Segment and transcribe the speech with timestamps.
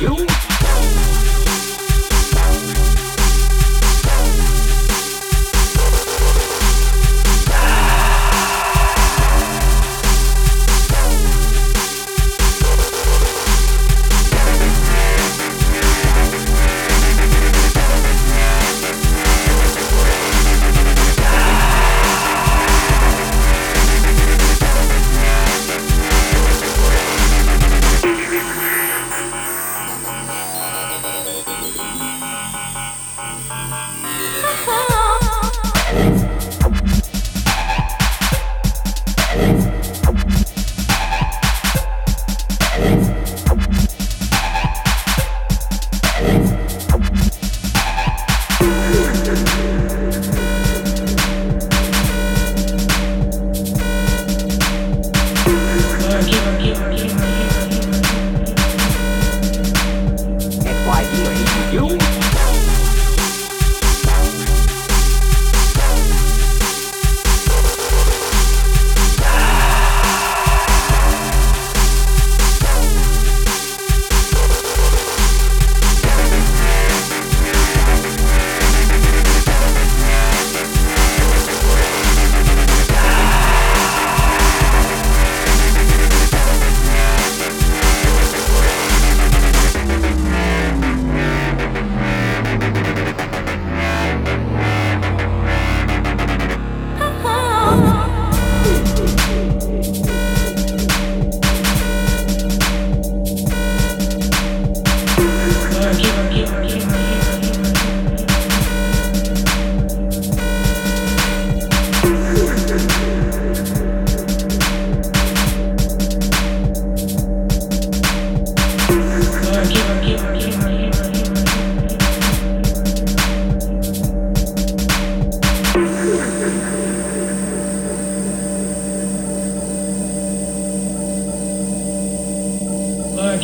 [0.00, 0.33] you.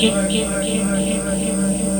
[0.00, 2.00] Keep, keep, keep, keep, keep, keep.